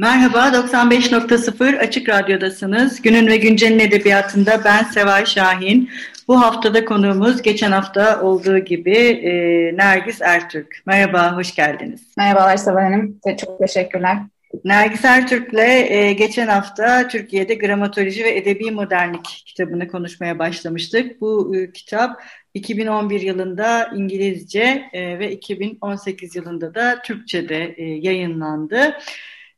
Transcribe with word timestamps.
Merhaba, 0.00 0.38
95.0 0.38 1.78
Açık 1.78 2.08
Radyo'dasınız. 2.08 3.02
Günün 3.02 3.26
ve 3.26 3.36
Güncel'in 3.36 3.78
edebiyatında 3.78 4.60
ben 4.64 4.82
Seval 4.82 5.24
Şahin. 5.24 5.90
Bu 6.28 6.40
haftada 6.40 6.84
konuğumuz 6.84 7.42
geçen 7.42 7.72
hafta 7.72 8.22
olduğu 8.22 8.58
gibi 8.58 8.96
e, 8.96 9.32
Nergis 9.76 10.22
Ertürk. 10.22 10.82
Merhaba, 10.86 11.36
hoş 11.36 11.54
geldiniz. 11.54 12.00
Merhabalar 12.16 12.56
Seval 12.56 12.82
Hanım, 12.82 13.20
çok 13.40 13.58
teşekkürler. 13.58 14.16
Nergis 14.64 15.04
Ertürk'le 15.04 15.90
e, 15.90 16.12
geçen 16.12 16.48
hafta 16.48 17.08
Türkiye'de 17.08 17.54
Gramatoloji 17.54 18.24
ve 18.24 18.36
Edebi 18.36 18.70
Modernlik 18.70 19.42
kitabını 19.46 19.88
konuşmaya 19.88 20.38
başlamıştık. 20.38 21.20
Bu 21.20 21.56
e, 21.56 21.72
kitap 21.72 22.22
2011 22.54 23.20
yılında 23.20 23.90
İngilizce 23.96 24.82
e, 24.92 25.18
ve 25.18 25.30
2018 25.32 26.36
yılında 26.36 26.74
da 26.74 27.02
Türkçe'de 27.02 27.74
e, 27.76 27.84
yayınlandı. 27.84 28.96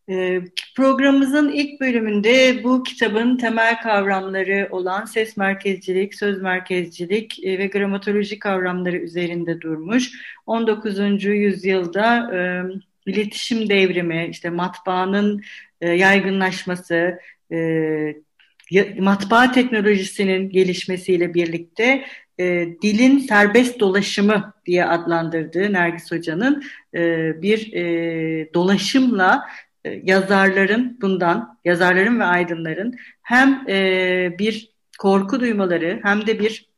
E, 0.08 0.40
programımızın 0.76 1.52
ilk 1.52 1.80
bölümünde 1.80 2.64
bu 2.64 2.82
kitabın 2.82 3.36
temel 3.36 3.82
kavramları 3.82 4.68
olan 4.70 5.04
ses 5.04 5.36
merkezcilik, 5.36 6.14
söz 6.14 6.42
merkezcilik 6.42 7.44
e, 7.44 7.58
ve 7.58 7.66
gramatoloji 7.66 8.38
kavramları 8.38 8.96
üzerinde 8.96 9.60
durmuş. 9.60 10.10
19. 10.46 11.24
yüzyılda... 11.24 12.36
E, 12.36 12.62
iletişim 13.06 13.68
devrimi, 13.68 14.28
işte 14.30 14.50
matbaanın 14.50 15.42
e, 15.80 15.90
yaygınlaşması, 15.90 17.18
matbaa 18.98 19.52
teknolojisinin 19.52 20.50
gelişmesiyle 20.50 21.34
birlikte 21.34 22.04
dilin 22.82 23.18
serbest 23.18 23.80
dolaşımı 23.80 24.54
diye 24.66 24.84
adlandırdığı 24.84 25.72
Nergis 25.72 26.12
Hoca'nın 26.12 26.64
bir 27.42 27.72
dolaşımla 28.54 29.44
yazarların 29.84 30.98
bundan, 31.00 31.58
yazarların 31.64 32.20
ve 32.20 32.24
aydınların 32.24 32.94
hem 33.22 33.64
e, 33.68 34.38
bir 34.38 34.72
korku 34.98 35.40
duymaları 35.40 36.00
hem 36.02 36.26
de 36.26 36.38
bir 36.38 36.72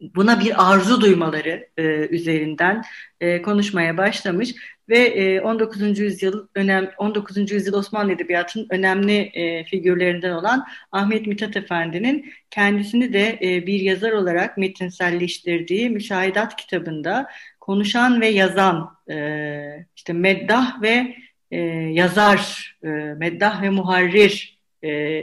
buna 0.00 0.40
bir 0.40 0.72
arzu 0.72 1.00
duymaları 1.00 1.68
e, 1.76 1.82
üzerinden 2.10 2.82
e, 3.20 3.42
konuşmaya 3.42 3.96
başlamış 3.96 4.54
ve 4.88 4.98
e, 4.98 5.40
19. 5.40 5.98
yüzyıl 5.98 6.48
önem 6.54 6.90
19. 6.98 7.50
yüzyıl 7.52 7.74
Osmanlı 7.74 8.12
edebiyatının 8.12 8.66
önemli 8.70 9.16
e, 9.16 9.64
figürlerinden 9.64 10.32
olan 10.32 10.66
Ahmet 10.92 11.26
Mithat 11.26 11.56
Efendi'nin 11.56 12.32
kendisini 12.50 13.12
de 13.12 13.38
e, 13.42 13.66
bir 13.66 13.80
yazar 13.80 14.12
olarak 14.12 14.58
metinselleştirdiği 14.58 15.90
Müşahidat 15.90 16.56
kitabında 16.56 17.26
konuşan 17.60 18.20
ve 18.20 18.28
yazan 18.28 18.90
e, 19.10 19.86
işte 19.96 20.12
meddah 20.12 20.82
ve 20.82 21.14
e, 21.50 21.58
yazar, 21.92 22.74
e, 22.84 22.88
meddah 22.88 23.62
ve 23.62 23.70
muharrir 23.70 24.58
e, 24.84 25.22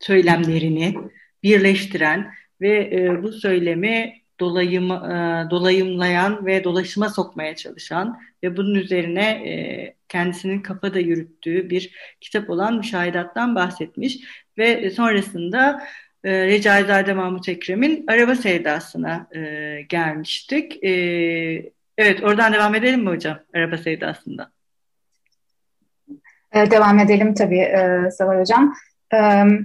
söylemlerini 0.00 0.94
birleştiren 1.42 2.30
ve 2.60 2.90
e, 2.92 3.22
bu 3.22 3.32
söylemi 3.32 4.14
dolayım, 4.40 4.90
e, 4.90 5.46
dolayımlayan 5.50 6.46
ve 6.46 6.64
dolaşıma 6.64 7.08
sokmaya 7.08 7.56
çalışan 7.56 8.20
ve 8.42 8.56
bunun 8.56 8.74
üzerine 8.74 9.24
e, 9.24 9.94
kendisinin 10.08 10.60
kafada 10.60 10.98
yürüttüğü 10.98 11.70
bir 11.70 11.90
kitap 12.20 12.50
olan 12.50 12.76
Müşahidat'tan 12.76 13.54
bahsetmiş 13.54 14.18
ve 14.58 14.90
sonrasında 14.90 15.82
e, 16.24 16.46
Recaizade 16.46 17.14
Mahmut 17.14 17.48
Ekrem'in 17.48 18.04
Araba 18.08 18.34
Sevdası'na 18.34 19.28
e, 19.34 19.82
gelmiştik. 19.88 20.84
E, 20.84 20.90
evet 21.98 22.24
oradan 22.24 22.52
devam 22.52 22.74
edelim 22.74 23.00
mi 23.00 23.10
hocam 23.10 23.38
Araba 23.54 23.76
Sevdası'ndan? 23.76 24.57
E, 26.52 26.70
devam 26.70 26.98
edelim 26.98 27.34
tabii 27.34 27.58
e, 27.58 28.10
Seval 28.10 28.40
Hocam. 28.40 28.74
Evet. 29.12 29.62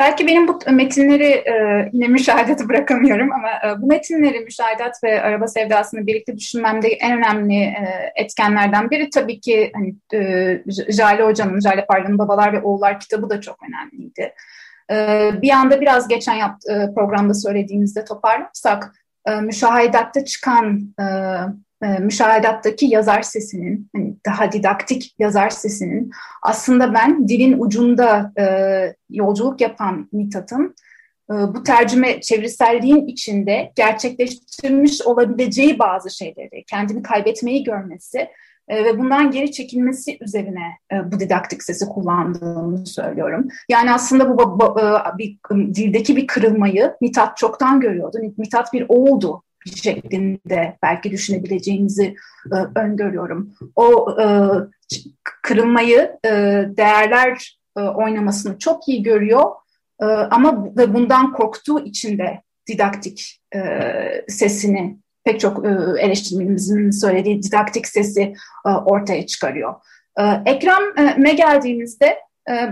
Belki 0.00 0.26
benim 0.26 0.48
bu 0.48 0.58
metinleri 0.70 1.24
e, 1.24 1.88
yine 1.92 2.08
müşahedeti 2.08 2.68
bırakamıyorum 2.68 3.32
ama 3.32 3.48
e, 3.48 3.82
bu 3.82 3.86
metinleri 3.86 4.40
müşahedat 4.40 5.04
ve 5.04 5.22
araba 5.22 5.46
sevdasını 5.46 6.06
birlikte 6.06 6.36
düşünmemde 6.36 6.88
en 6.88 7.18
önemli 7.18 7.54
e, 7.54 8.12
etkenlerden 8.16 8.90
biri 8.90 9.10
tabii 9.10 9.40
ki 9.40 9.72
hani, 9.74 9.94
e, 10.14 10.62
Jale 10.88 11.22
Hoca'nın, 11.22 11.60
Jale 11.60 11.86
Parlan'ın 11.86 12.18
Babalar 12.18 12.52
ve 12.52 12.60
Oğullar 12.60 13.00
kitabı 13.00 13.30
da 13.30 13.40
çok 13.40 13.56
önemliydi. 13.68 14.34
E, 14.90 15.30
bir 15.42 15.50
anda 15.50 15.80
biraz 15.80 16.08
geçen 16.08 16.34
yaptı, 16.34 16.72
e, 16.72 16.94
programda 16.94 17.34
söylediğimizde 17.34 18.04
toparlarsak 18.04 18.92
e, 19.26 19.34
müşahedatta 19.34 20.24
çıkan 20.24 20.94
e, 21.00 21.04
e, 21.04 21.06
müşahedattaki 21.80 22.86
yazar 22.86 23.22
sesinin, 23.22 23.90
hani 23.96 24.16
daha 24.26 24.52
didaktik 24.52 25.14
yazar 25.18 25.50
sesinin 25.50 26.10
aslında 26.42 26.94
ben 26.94 27.28
dilin 27.28 27.58
ucunda 27.58 28.32
e, 28.40 28.44
yolculuk 29.10 29.60
yapan 29.60 30.08
Mithat'ın 30.12 30.74
e, 31.30 31.34
bu 31.34 31.62
tercüme 31.62 32.20
çeviriselliğin 32.20 33.06
içinde 33.06 33.72
gerçekleştirmiş 33.74 35.02
olabileceği 35.02 35.78
bazı 35.78 36.10
şeyleri, 36.10 36.64
kendini 36.66 37.02
kaybetmeyi 37.02 37.64
görmesi 37.64 38.28
e, 38.68 38.84
ve 38.84 38.98
bundan 38.98 39.30
geri 39.30 39.52
çekilmesi 39.52 40.18
üzerine 40.20 40.78
e, 40.92 41.12
bu 41.12 41.20
didaktik 41.20 41.62
sesi 41.62 41.86
kullandığımı 41.86 42.86
söylüyorum. 42.86 43.48
Yani 43.68 43.92
aslında 43.92 44.38
bu, 44.38 44.80
e, 44.80 45.18
bir, 45.18 45.38
dildeki 45.74 46.16
bir 46.16 46.26
kırılmayı 46.26 46.94
Mithat 47.00 47.36
çoktan 47.36 47.80
görüyordu. 47.80 48.18
Mithat 48.36 48.72
bir 48.72 48.86
oğuldu 48.88 49.42
şeklinde 49.76 50.78
belki 50.82 51.10
düşünebileceğinizi 51.10 52.16
e, 52.52 52.80
öngörüyorum. 52.80 53.54
O 53.76 54.16
e, 54.20 54.26
kırılmayı, 55.42 56.18
e, 56.24 56.30
değerler 56.76 57.58
e, 57.76 57.80
oynamasını 57.80 58.58
çok 58.58 58.88
iyi 58.88 59.02
görüyor 59.02 59.44
e, 60.00 60.04
ama 60.04 60.76
ve 60.76 60.94
bundan 60.94 61.32
korktuğu 61.32 61.84
için 61.84 62.18
de 62.18 62.42
didaktik 62.68 63.40
e, 63.54 63.60
sesini 64.28 64.98
pek 65.24 65.40
çok 65.40 65.66
e, 65.66 65.68
eleştirmenimizin 65.98 66.90
söylediği 66.90 67.42
didaktik 67.42 67.86
sesi 67.86 68.34
e, 68.66 68.68
ortaya 68.68 69.26
çıkarıyor. 69.26 69.74
E, 70.18 70.22
Ekrem'e 70.46 71.32
geldiğimizde 71.32 72.18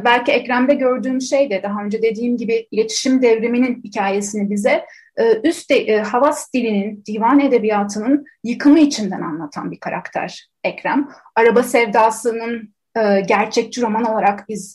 belki 0.05 0.33
Ekrem'de 0.33 0.75
gördüğüm 0.75 1.21
şey 1.21 1.51
de 1.51 1.63
daha 1.63 1.85
önce 1.85 2.03
dediğim 2.03 2.37
gibi 2.37 2.67
iletişim 2.71 3.23
devriminin 3.23 3.83
hikayesini 3.85 4.51
bize 4.51 4.85
e, 5.17 5.41
üst 5.49 5.71
de, 5.71 5.77
e, 5.77 5.99
havas 5.99 6.53
dilinin, 6.53 7.05
divan 7.07 7.41
edebiyatının 7.41 8.25
yıkımı 8.45 8.79
içinden 8.79 9.21
anlatan 9.21 9.71
bir 9.71 9.81
karakter 9.81 10.49
Ekrem. 10.65 11.09
Araba 11.37 11.63
sevdasının 11.63 12.75
e, 12.97 13.21
gerçekçi 13.21 13.83
roman 13.83 14.05
olarak 14.05 14.49
biz 14.49 14.75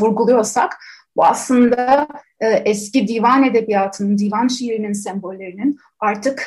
vurguluyorsak 0.00 0.76
bu 1.16 1.24
aslında 1.24 2.08
eski 2.40 3.08
divan 3.08 3.44
edebiyatının, 3.44 4.18
divan 4.18 4.48
şiirinin 4.48 4.92
sembollerinin 4.92 5.78
artık 6.00 6.46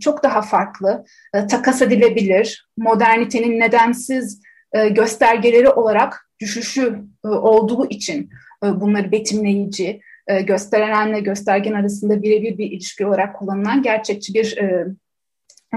çok 0.00 0.22
daha 0.22 0.42
farklı, 0.42 1.04
takas 1.32 1.82
edilebilir, 1.82 2.68
modernitenin 2.76 3.60
nedensiz 3.60 4.42
göstergeleri 4.90 5.68
olarak 5.68 6.29
düşüşü 6.40 7.02
olduğu 7.24 7.88
için 7.88 8.30
bunları 8.62 9.12
betimleyici, 9.12 10.00
e, 10.26 10.42
gösterenle 10.42 11.20
göstergen 11.20 11.72
arasında 11.72 12.22
birebir 12.22 12.58
bir 12.58 12.70
ilişki 12.70 13.06
olarak 13.06 13.36
kullanılan 13.36 13.82
gerçekçi 13.82 14.34
bir 14.34 14.56
e, 14.56 14.86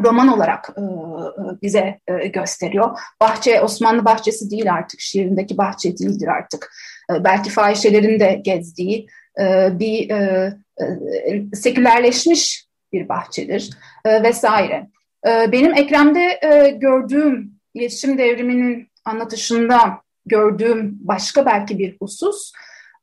roman 0.04 0.28
olarak 0.28 0.70
e, 0.78 0.82
e, 0.82 1.62
bize 1.62 2.00
e, 2.08 2.28
gösteriyor. 2.28 3.00
Bahçe 3.22 3.62
Osmanlı 3.62 4.06
bahçesi 4.06 4.52
değil 4.52 4.74
artık, 4.74 5.00
şiirindeki 5.00 5.58
bahçe 5.58 5.98
değildir 5.98 6.28
artık. 6.28 6.72
E, 7.12 7.24
belki 7.24 7.50
fahişelerin 7.50 8.20
de 8.20 8.42
gezdiği 8.46 9.08
e, 9.40 9.70
bir 9.80 10.10
e, 10.10 10.54
e, 10.82 11.56
sekülerleşmiş 11.56 12.66
bir 12.94 13.10
bahçedir 13.10 13.70
e, 14.06 14.24
vesaire. 14.24 14.88
E, 15.28 15.52
benim 15.52 15.74
Ekrem'de 15.74 16.40
e, 16.42 16.70
gördüğüm 16.70 17.52
iletişim 17.74 18.18
devriminin 18.18 18.88
anlatışında 19.06 20.03
gördüğüm 20.26 20.98
başka 21.02 21.46
belki 21.46 21.80
bir 21.80 21.98
husus, 22.00 22.52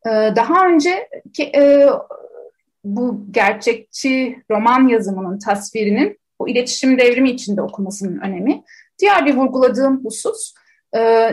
ee, 0.06 0.32
daha 0.37 0.67
önce 0.67 1.08
ki, 1.34 1.52
e, 1.55 1.88
bu 2.84 3.26
gerçekçi 3.31 4.43
roman 4.50 4.88
yazımının 4.88 5.38
tasvirinin 5.38 6.19
o 6.38 6.49
iletişim 6.49 6.99
devrimi 6.99 7.31
içinde 7.31 7.62
okumasının 7.62 8.20
önemi. 8.20 8.62
Diğer 8.99 9.26
bir 9.26 9.34
vurguladığım 9.34 10.05
husus 10.05 10.55
e, 10.96 11.31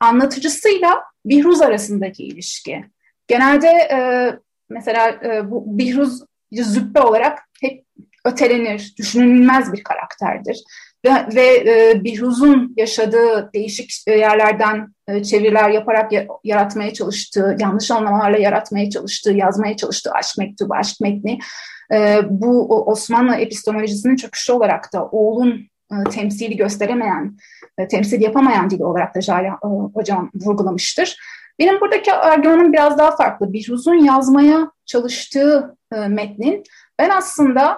anlatıcısıyla 0.00 1.02
Bihruz 1.24 1.60
arasındaki 1.62 2.24
ilişki. 2.24 2.84
Genelde 3.28 3.68
e, 3.68 3.98
mesela 4.68 5.20
bu 5.50 5.78
Bihruz 5.78 6.22
züppe 6.52 7.00
olarak 7.00 7.38
hep 7.60 7.84
ötelenir, 8.24 8.94
düşünülmez 8.98 9.72
bir 9.72 9.82
karakterdir. 9.82 10.64
Ve, 11.06 11.26
ve 11.34 11.70
e, 11.70 12.04
Bihruz'un 12.04 12.74
yaşadığı 12.76 13.50
değişik 13.54 13.90
yerlerden 14.08 14.88
e, 15.08 15.22
çeviriler 15.22 15.70
yaparak 15.70 16.12
ya, 16.12 16.26
yaratmaya 16.44 16.92
çalıştığı, 16.92 17.56
yanlış 17.60 17.90
anlamalarla 17.90 18.38
yaratmaya 18.38 18.90
çalıştığı, 18.90 19.32
yazmaya 19.32 19.76
çalıştığı 19.76 20.10
aşk 20.12 20.38
mektubu, 20.38 20.74
aşk 20.74 21.00
metni 21.00 21.38
e, 21.92 22.20
bu 22.30 22.82
Osmanlı 22.86 23.34
epistemolojisinin 23.34 24.16
çöküşü 24.16 24.52
olarak 24.52 24.92
da 24.92 25.08
oğlun 25.08 25.68
e, 25.92 26.10
temsili 26.10 26.56
gösteremeyen, 26.56 27.36
e, 27.78 27.88
temsil 27.88 28.20
yapamayan 28.20 28.70
dili 28.70 28.84
olarak 28.84 29.14
da 29.14 29.20
Jale 29.20 29.46
e, 29.46 29.66
hocam 29.94 30.30
vurgulamıştır. 30.34 31.16
Benim 31.58 31.80
buradaki 31.80 32.12
argümanım 32.12 32.72
biraz 32.72 32.98
daha 32.98 33.16
farklı. 33.16 33.52
Bihruz'un 33.52 34.04
yazmaya 34.04 34.70
çalıştığı 34.86 35.76
e, 35.92 36.08
metnin 36.08 36.62
ben 36.98 37.10
aslında 37.10 37.72
e, 37.72 37.76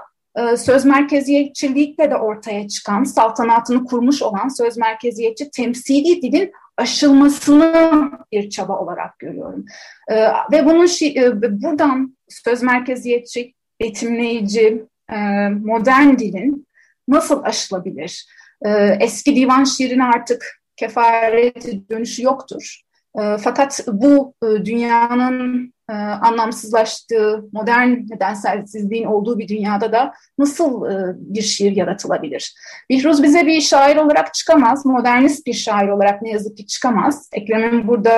söz 0.57 0.85
merkeziyetçilikle 0.85 2.11
de 2.11 2.17
ortaya 2.17 2.69
çıkan, 2.69 3.05
saltanatını 3.05 3.85
kurmuş 3.85 4.23
olan 4.23 4.49
söz 4.49 4.77
merkeziyetçi 4.77 5.51
temsili 5.51 6.23
dilin 6.23 6.53
aşılmasını 6.77 8.11
bir 8.33 8.51
çaba 8.51 8.79
olarak 8.79 9.19
görüyorum. 9.19 9.65
E, 10.09 10.15
ve 10.53 10.65
bunun 10.65 10.87
e, 11.03 11.43
buradan 11.63 12.17
söz 12.29 12.63
merkeziyetçi, 12.63 13.55
betimleyici, 13.81 14.85
e, 15.13 15.49
modern 15.49 16.19
dilin 16.19 16.67
nasıl 17.09 17.43
aşılabilir? 17.43 18.27
E, 18.67 18.71
eski 19.01 19.37
divan 19.37 19.65
şiirine 19.65 20.05
artık 20.05 20.61
kefareti 20.77 21.89
dönüşü 21.89 22.23
yoktur. 22.23 22.81
Fakat 23.17 23.81
bu 23.87 24.35
e, 24.43 24.47
dünyanın 24.65 25.73
e, 25.91 25.93
anlamsızlaştığı, 25.95 27.45
modern 27.53 27.91
nedenselsizliğin 27.91 29.05
olduğu 29.05 29.39
bir 29.39 29.49
dünyada 29.49 29.93
da 29.93 30.15
nasıl 30.39 30.91
e, 30.91 31.15
bir 31.17 31.43
şiir 31.43 31.77
yaratılabilir? 31.77 32.55
Bihruz 32.91 33.23
bize 33.23 33.47
bir 33.47 33.61
şair 33.61 33.97
olarak 33.97 34.35
çıkamaz, 34.35 34.87
modernist 34.87 35.47
bir 35.47 35.53
şair 35.53 35.89
olarak 35.89 36.23
ne 36.23 36.31
yazık 36.31 36.57
ki 36.57 36.67
çıkamaz. 36.67 37.29
Ekrem'in 37.33 37.89
burada 37.89 38.13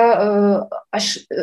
e, 1.33 1.39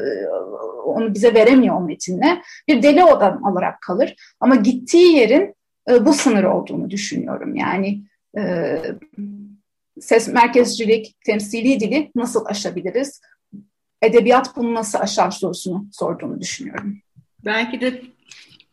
onu 0.85 1.15
bize 1.15 1.35
veremiyor 1.35 1.77
o 1.77 1.81
metinle. 1.81 2.43
Bir 2.69 2.83
deli 2.83 3.05
adam 3.05 3.43
olarak 3.43 3.81
kalır 3.81 4.15
ama 4.41 4.55
gittiği 4.55 5.17
yerin 5.17 5.55
bu 6.01 6.13
sınır 6.13 6.45
olduğunu 6.45 6.91
düşünüyorum. 6.91 7.57
Yani 7.57 8.03
ses 10.01 10.29
merkezcilik, 10.29 11.17
temsili 11.27 11.81
dili 11.81 12.11
nasıl 12.15 12.45
aşabiliriz? 12.47 13.21
Edebiyat 14.03 14.57
bunu 14.57 14.75
nasıl 14.75 14.99
aşar 14.99 15.31
sorusunu 15.31 15.87
sorduğunu 15.93 16.41
düşünüyorum. 16.41 16.99
Belki 17.45 17.81
de 17.81 18.03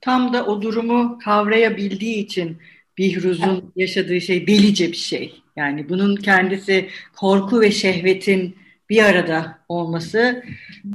tam 0.01 0.33
da 0.33 0.45
o 0.45 0.62
durumu 0.62 1.19
kavrayabildiği 1.24 2.16
için 2.16 2.57
Bihruz'un 2.98 3.54
evet. 3.54 3.63
yaşadığı 3.75 4.22
şey 4.22 4.48
delice 4.48 4.88
bir 4.92 4.98
şey. 4.98 5.42
Yani 5.56 5.89
bunun 5.89 6.16
kendisi 6.16 6.89
korku 7.16 7.62
ve 7.62 7.72
şehvetin 7.72 8.56
bir 8.89 9.04
arada 9.04 9.60
olması 9.69 10.44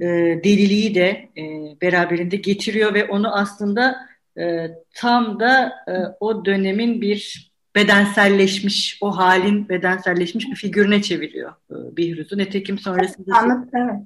e, 0.00 0.06
deliliği 0.44 0.94
de 0.94 1.28
e, 1.36 1.42
beraberinde 1.82 2.36
getiriyor 2.36 2.94
ve 2.94 3.04
onu 3.04 3.36
aslında 3.36 3.96
e, 4.38 4.70
tam 4.94 5.40
da 5.40 5.72
e, 5.88 5.92
o 6.20 6.44
dönemin 6.44 7.00
bir 7.00 7.50
bedenselleşmiş, 7.74 8.98
o 9.00 9.16
halin 9.16 9.68
bedenselleşmiş 9.68 10.46
bir 10.50 10.56
figürüne 10.56 11.02
çeviriyor 11.02 11.52
e, 11.70 11.96
Bihruz'u. 11.96 12.38
Netekim 12.38 12.78
sonrasında... 12.78 13.36
Anladım, 13.36 13.70
evet. 13.74 14.00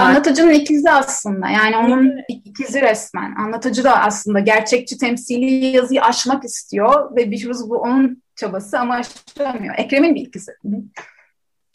Anlatıcının 0.00 0.50
ikizi 0.50 0.90
aslında 0.90 1.48
yani 1.48 1.76
onun 1.76 2.12
ikizi 2.28 2.82
resmen. 2.82 3.34
Anlatıcı 3.34 3.84
da 3.84 4.02
aslında 4.02 4.40
gerçekçi 4.40 4.98
temsili 4.98 5.76
yazıyı 5.76 6.02
aşmak 6.02 6.44
istiyor 6.44 7.16
ve 7.16 7.30
Bihruz 7.30 7.70
bu 7.70 7.76
onun 7.76 8.22
çabası 8.36 8.78
ama 8.78 8.94
aşamıyor. 8.94 9.74
Ekrem'in 9.78 10.14
bir 10.14 10.20
ikizi. 10.20 10.52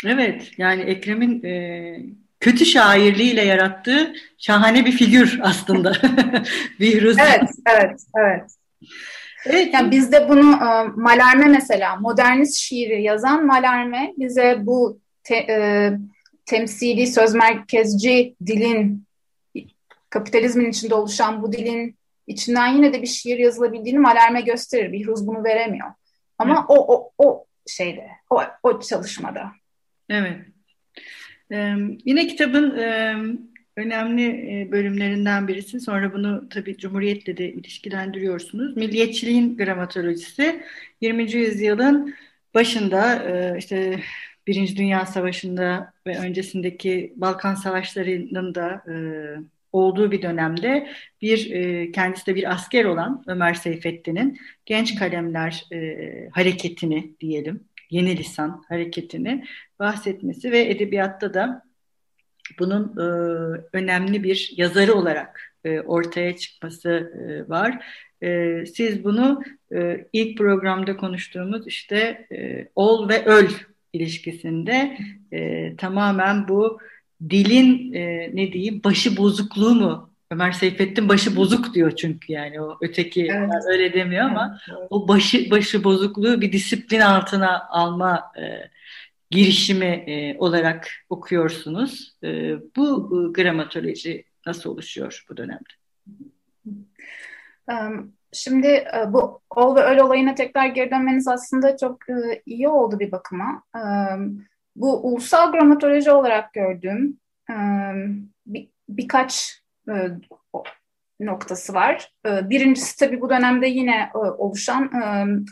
Evet 0.06 0.52
yani 0.58 0.82
Ekrem'in 0.82 1.44
e, 1.44 1.96
kötü 2.40 2.66
şairliğiyle 2.66 3.42
yarattığı 3.42 4.14
şahane 4.38 4.86
bir 4.86 4.92
figür 4.92 5.40
aslında. 5.44 5.94
Bihruz. 6.80 7.18
Evet, 7.20 7.50
evet, 7.66 8.02
evet. 8.18 8.52
Evet, 9.46 9.74
yani 9.74 9.92
bizde 9.92 10.30
bunu 10.30 10.52
e, 10.52 10.88
Malarme 10.96 11.46
mesela 11.46 11.96
modernist 11.96 12.58
şiiri 12.58 13.04
yazan 13.04 13.46
Malarme 13.46 14.14
bize 14.18 14.58
bu 14.60 15.00
te, 15.24 15.36
e, 15.36 15.92
temsili 16.46 17.08
söz 17.08 17.34
merkezci 17.34 18.36
dilin 18.46 19.06
kapitalizmin 20.10 20.70
içinde 20.70 20.96
oluşan 20.96 21.42
bu 21.42 21.52
dilin 21.52 21.96
içinden 22.28 22.68
yine 22.68 22.94
de 22.94 23.02
bir 23.02 23.08
şiir 23.08 23.38
yazılabildiğini 23.38 24.00
Malerme 24.00 24.42
gösterir. 24.42 24.92
Bihruz 24.92 25.28
bunu 25.28 25.44
veremiyor. 25.44 25.88
Ama 26.38 26.64
Hı. 26.64 26.66
o, 26.68 26.96
o, 26.96 27.12
o 27.18 27.46
şeyde, 27.68 28.08
o, 28.30 28.42
o 28.64 28.80
çalışmada. 28.80 29.52
Evet. 30.10 30.38
Ee, 31.52 31.76
yine 32.06 32.28
kitabın 32.28 32.78
e, 32.78 33.16
önemli 33.76 34.68
bölümlerinden 34.72 35.48
birisi. 35.48 35.80
Sonra 35.80 36.14
bunu 36.14 36.50
tabii 36.50 36.78
Cumhuriyet'le 36.78 37.38
de 37.38 37.54
ilişkilendiriyorsunuz. 37.54 38.78
Milliyetçiliğin 38.78 39.58
gramatolojisi 39.58 40.64
20. 41.02 41.32
yüzyılın 41.32 42.16
başında 42.54 43.26
işte 43.58 44.00
Birinci 44.48 44.78
Dünya 44.78 45.06
Savaşı'nda 45.06 45.94
ve 46.08 46.18
öncesindeki 46.18 47.14
Balkan 47.16 47.56
Savaşları'nın 47.56 48.56
da 48.56 48.84
e, 48.92 48.96
olduğu 49.72 50.12
bir 50.12 50.22
dönemde 50.22 50.90
bir 51.22 51.52
e, 51.52 51.92
kendisi 51.92 52.26
de 52.28 52.36
bir 52.36 52.52
asker 52.52 52.86
olan 52.86 53.24
Ömer 53.28 53.54
Seyfettin'in 53.54 54.40
genç 54.66 54.96
kalemler 54.96 55.66
e, 55.72 56.30
hareketini 56.32 57.12
diyelim, 57.20 57.64
yeni 57.90 58.18
lisan 58.18 58.64
hareketini 58.70 59.46
bahsetmesi 59.80 60.52
ve 60.52 60.62
edebiyatta 60.62 61.34
da 61.34 61.64
bunun 62.60 62.98
e, 62.98 63.06
önemli 63.74 64.24
bir 64.24 64.54
yazarı 64.58 64.94
olarak 64.94 65.54
e, 65.64 65.80
ortaya 65.82 66.38
çıkması 66.38 66.90
e, 66.90 67.50
var. 67.50 67.86
E, 68.24 68.64
siz 68.66 69.04
bunu 69.04 69.44
e, 69.76 70.06
ilk 70.14 70.38
programda 70.38 70.98
konuştuğumuz 70.98 71.68
işte 71.68 72.28
e, 72.32 72.68
ol 72.76 73.10
ve 73.10 73.26
öl 73.26 73.48
ilişkisinde 73.96 74.98
e, 75.32 75.76
tamamen 75.76 76.48
bu 76.48 76.80
dilin 77.30 77.94
e, 77.94 78.32
ne 78.34 78.54
diyeyim 78.54 78.82
başı 78.84 79.18
bozukluğu 79.18 79.76
mu? 79.76 80.10
Ömer 80.32 80.52
Seyfettin 80.52 81.10
başı 81.10 81.36
bozuk 81.36 81.74
diyor 81.74 81.92
çünkü 81.92 82.34
yani 82.34 82.62
o 82.62 82.78
öteki 82.82 83.28
evet. 83.32 83.52
öyle 83.68 83.94
demiyor 83.94 84.24
ama 84.24 84.60
evet. 84.70 84.88
o 84.90 85.08
başı 85.08 85.52
başı 85.52 85.84
bozukluğu 85.84 86.42
bir 86.42 86.52
disiplin 86.52 87.00
altına 87.00 87.68
alma 87.70 88.32
e, 88.38 88.70
girişimi 89.32 89.86
e, 89.86 90.38
olarak 90.38 90.88
okuyorsunuz. 91.10 92.16
E, 92.24 92.56
bu 92.76 93.12
e, 93.12 93.32
gramatoloji 93.32 94.24
nasıl 94.46 94.70
oluşuyor 94.70 95.26
bu 95.30 95.38
dönemde? 95.38 95.74
Um, 97.72 98.14
Şimdi 98.36 98.68
e, 98.68 99.14
bu 99.14 99.42
ol 99.56 99.76
ve 99.76 99.82
öl 99.82 100.00
olayına 100.00 100.36
tekrar 100.36 100.66
geri 100.66 100.92
dönmeniz 100.92 101.28
aslında 101.28 101.78
çok 101.78 102.10
e, 102.10 102.42
iyi 102.46 102.70
oldu 102.70 103.00
bir 103.00 103.12
bakıma. 103.12 103.64
E, 103.76 103.82
bu 104.76 105.08
ulusal 105.08 105.52
gramatoloji 105.52 106.12
olarak 106.12 106.54
gördüğüm 106.54 107.20
bir, 108.46 108.70
birkaç 108.90 109.64
noktası 111.20 111.74
var. 111.74 112.12
Birincisi 112.26 112.98
tabii 112.98 113.22
bu 113.22 113.30
dönemde 113.30 113.68
yine 113.68 114.10
oluşan 114.14 114.92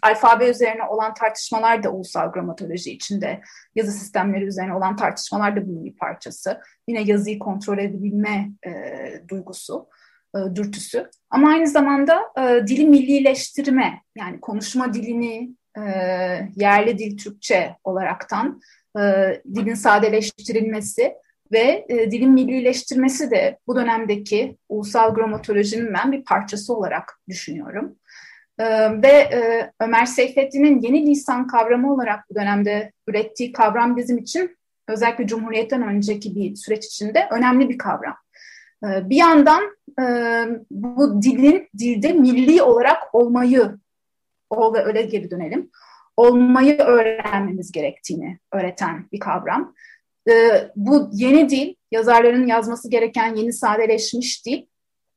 alfabe 0.04 0.50
üzerine 0.50 0.84
olan 0.84 1.14
tartışmalar 1.14 1.84
da 1.84 1.90
ulusal 1.90 2.32
gramatoloji 2.32 2.92
içinde. 2.92 3.42
Yazı 3.76 3.92
sistemleri 3.92 4.46
üzerine 4.46 4.74
olan 4.74 4.96
tartışmalar 4.96 5.56
da 5.56 5.68
bunun 5.68 5.86
bir 5.86 5.96
parçası. 5.96 6.62
Yine 6.88 7.02
yazıyı 7.02 7.40
kontrol 7.40 7.78
edebilme 7.78 8.52
duygusu. 9.30 9.88
E, 10.36 10.56
dürtüsü. 10.56 11.10
Ama 11.30 11.50
aynı 11.50 11.68
zamanda 11.68 12.22
e, 12.38 12.68
dili 12.68 12.88
millileştirme, 12.88 14.02
yani 14.18 14.40
konuşma 14.40 14.94
dilini 14.94 15.52
e, 15.78 15.82
yerli 16.56 16.98
dil 16.98 17.18
Türkçe 17.18 17.76
olaraktan 17.84 18.62
e, 19.00 19.02
dilin 19.56 19.74
sadeleştirilmesi 19.74 21.14
ve 21.52 21.86
e, 21.90 22.12
dilin 22.12 22.32
millileştirmesi 22.32 23.32
de 23.32 23.58
bu 23.68 23.76
dönemdeki 23.76 24.58
ulusal 24.70 25.14
gramatolojinin 25.14 25.94
ben 25.94 26.12
bir 26.12 26.24
parçası 26.26 26.74
olarak 26.74 27.20
düşünüyorum. 27.30 27.96
Ve 29.04 29.30
Ömer 29.80 30.06
Seyfettin'in 30.06 30.82
yeni 30.82 31.06
lisan 31.06 31.48
kavramı 31.48 31.94
olarak 31.94 32.30
bu 32.30 32.36
dönemde 32.36 32.92
ürettiği 33.08 33.52
kavram 33.52 33.98
bizim 33.98 34.18
için 34.18 34.58
özellikle 34.88 35.28
Cumhuriyet'ten 35.28 35.84
önceki 35.84 36.36
bir 36.36 36.56
süreç 36.56 36.86
içinde 36.86 37.28
önemli 37.32 37.70
bir 37.70 37.78
kavram. 37.78 38.16
E, 38.84 39.10
bir 39.10 39.16
yandan 39.16 39.64
e, 40.02 40.06
bu 40.72 41.22
dilin 41.22 41.70
dilde 41.78 42.14
milli 42.14 42.62
olarak 42.62 43.16
olmayı, 43.16 43.78
ol 44.50 44.74
ve 44.74 44.84
öyle 44.84 45.02
geri 45.02 45.32
dönelim, 45.32 45.70
olmayı 46.18 46.78
öğrenmemiz 46.78 47.72
gerektiğini 47.72 48.40
öğreten 48.52 49.08
bir 49.12 49.20
kavram. 49.20 49.74
E, 50.30 50.34
bu 50.76 51.10
yeni 51.14 51.50
dil, 51.50 51.76
yazarların 51.92 52.48
yazması 52.48 52.90
gereken 52.90 53.36
yeni 53.36 53.54
sadeleşmiş 53.54 54.46
dil 54.46 54.66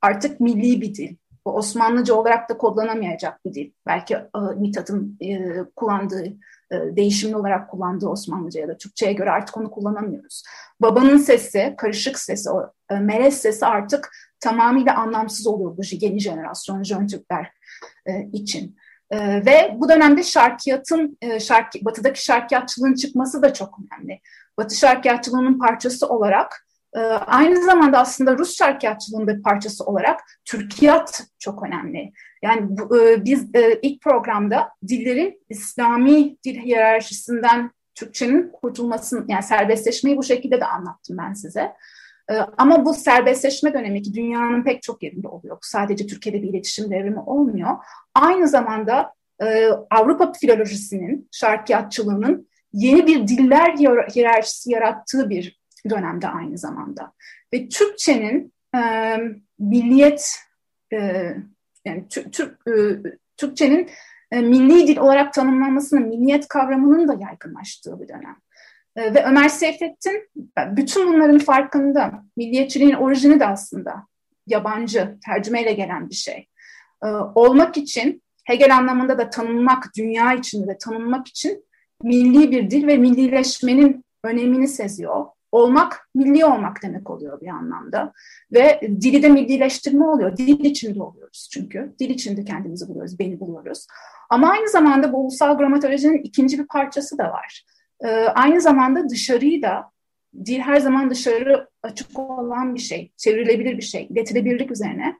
artık 0.02 0.40
milli 0.40 0.80
bir 0.80 0.94
dil. 0.94 1.16
Osmanlıca 1.44 2.14
olarak 2.14 2.48
da 2.50 2.58
kodlanamayacak 2.58 3.44
bir 3.44 3.54
dil. 3.54 3.70
Belki 3.86 4.14
e, 4.14 4.38
Mithat'ın 4.56 5.18
e, 5.20 5.56
kullandığı, 5.76 6.32
değişimli 6.72 7.36
olarak 7.36 7.70
kullandığı 7.70 8.08
Osmanlıca 8.08 8.60
ya 8.60 8.68
da 8.68 8.76
Türkçe'ye 8.76 9.12
göre 9.12 9.30
artık 9.30 9.56
onu 9.56 9.70
kullanamıyoruz. 9.70 10.42
Babanın 10.80 11.16
sesi, 11.16 11.74
karışık 11.78 12.18
sesi, 12.18 12.50
o 12.50 12.72
e, 12.90 12.94
melez 12.94 13.38
sesi 13.38 13.66
artık 13.66 14.10
tamamıyla 14.40 14.96
anlamsız 14.96 15.46
oluyor 15.46 15.76
bu 15.76 15.82
yeni 16.00 16.20
jenerasyon 16.20 16.82
Jön 16.82 17.06
Türkler 17.06 17.52
e, 18.06 18.28
için. 18.32 18.76
E, 19.10 19.46
ve 19.46 19.74
bu 19.76 19.88
dönemde 19.88 20.22
şarkiyatın, 20.22 21.18
e, 21.22 21.38
batıdaki 21.84 22.24
şarkiyatçılığın 22.24 22.94
çıkması 22.94 23.42
da 23.42 23.52
çok 23.52 23.78
önemli. 23.78 24.20
Batı 24.58 24.76
şarkiyatçılığının 24.76 25.58
parçası 25.58 26.08
olarak 26.08 26.65
aynı 27.26 27.64
zamanda 27.64 27.98
aslında 27.98 28.38
Rus 28.38 28.56
şarkiyatçılığının 28.56 29.28
bir 29.28 29.42
parçası 29.42 29.84
olarak 29.84 30.20
Türkiyat 30.44 31.22
çok 31.38 31.66
önemli. 31.66 32.12
Yani 32.42 32.60
bu, 32.68 33.00
e, 33.00 33.24
biz 33.24 33.54
e, 33.54 33.78
ilk 33.82 34.02
programda 34.02 34.68
dillerin 34.88 35.42
İslami 35.48 36.36
dil 36.44 36.60
hiyerarşisinden 36.60 37.70
Türkçenin 37.94 38.52
kurtulmasını, 38.52 39.24
yani 39.28 39.42
serbestleşmeyi 39.42 40.16
bu 40.16 40.22
şekilde 40.22 40.60
de 40.60 40.64
anlattım 40.64 41.16
ben 41.18 41.32
size. 41.32 41.72
Ee, 42.30 42.34
ama 42.58 42.84
bu 42.84 42.94
serbestleşme 42.94 43.74
dönemi 43.74 44.02
ki 44.02 44.14
dünyanın 44.14 44.64
pek 44.64 44.82
çok 44.82 45.02
yerinde 45.02 45.28
oluyor. 45.28 45.58
Sadece 45.62 46.06
Türkiye'de 46.06 46.42
bir 46.42 46.48
iletişim 46.48 46.90
devrimi 46.90 47.20
olmuyor. 47.20 47.76
Aynı 48.14 48.48
zamanda 48.48 49.12
e, 49.42 49.68
Avrupa 49.90 50.32
filolojisinin, 50.32 51.28
şarkiyatçılığının 51.32 52.48
yeni 52.72 53.06
bir 53.06 53.28
diller 53.28 53.76
hiyerarşisi 54.14 54.70
yarattığı 54.70 55.30
bir 55.30 55.60
dönemde 55.90 56.28
aynı 56.28 56.58
zamanda. 56.58 57.12
Ve 57.54 57.68
Türkçenin 57.68 58.52
e, 58.76 58.80
milliyet 59.58 60.36
e, 60.92 60.98
yani 61.84 62.08
Türk, 62.08 62.68
e, 62.68 62.72
Türkçenin 63.36 63.90
e, 64.32 64.40
milli 64.40 64.86
dil 64.86 64.96
olarak 64.96 65.32
tanımlanmasının, 65.32 66.08
milliyet 66.08 66.48
kavramının 66.48 67.08
da 67.08 67.16
yaygınlaştığı 67.20 68.00
bir 68.00 68.08
dönem. 68.08 68.36
E, 68.96 69.14
ve 69.14 69.24
Ömer 69.24 69.48
Seyfettin 69.48 70.28
bütün 70.76 71.08
bunların 71.08 71.38
farkında. 71.38 72.24
Milliyetçiliğin 72.36 72.94
orijini 72.94 73.40
de 73.40 73.46
aslında 73.46 74.06
yabancı, 74.46 75.16
tercümeyle 75.26 75.72
gelen 75.72 76.10
bir 76.10 76.14
şey. 76.14 76.48
E, 77.04 77.06
olmak 77.34 77.76
için, 77.76 78.22
Hegel 78.44 78.76
anlamında 78.76 79.18
da 79.18 79.30
tanınmak, 79.30 79.84
dünya 79.96 80.34
içinde 80.34 80.66
de 80.66 80.78
tanınmak 80.78 81.28
için 81.28 81.64
milli 82.02 82.50
bir 82.50 82.70
dil 82.70 82.86
ve 82.86 82.96
millileşmenin 82.96 84.04
önemini 84.24 84.68
seziyor 84.68 85.26
olmak 85.56 86.08
milli 86.14 86.44
olmak 86.44 86.82
demek 86.82 87.10
oluyor 87.10 87.40
bir 87.40 87.48
anlamda. 87.48 88.12
Ve 88.52 88.80
dili 88.82 89.22
de 89.22 89.28
millileştirme 89.28 90.04
oluyor. 90.04 90.36
Dil 90.36 90.64
içinde 90.64 91.02
oluyoruz 91.02 91.48
çünkü. 91.52 91.94
Dil 91.98 92.10
içinde 92.10 92.44
kendimizi 92.44 92.88
buluyoruz, 92.88 93.18
beni 93.18 93.40
buluyoruz. 93.40 93.86
Ama 94.30 94.50
aynı 94.50 94.68
zamanda 94.68 95.12
bu 95.12 95.16
ulusal 95.16 95.58
gramatolojinin 95.58 96.18
ikinci 96.18 96.58
bir 96.58 96.66
parçası 96.66 97.18
da 97.18 97.24
var. 97.24 97.64
Ee, 98.04 98.08
aynı 98.10 98.60
zamanda 98.60 99.08
dışarıyı 99.08 99.62
da, 99.62 99.90
dil 100.44 100.58
her 100.58 100.80
zaman 100.80 101.10
dışarı 101.10 101.68
açık 101.82 102.18
olan 102.18 102.74
bir 102.74 102.80
şey, 102.80 103.12
çevrilebilir 103.16 103.76
bir 103.76 103.82
şey, 103.82 104.06
iletilebilirlik 104.10 104.70
üzerine. 104.70 105.16